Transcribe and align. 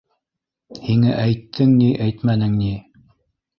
Һиңә 0.85 1.11
әйттең 1.27 1.77
ни, 1.83 1.91
әйтмәнең 2.09 2.59
ни! 2.65 2.75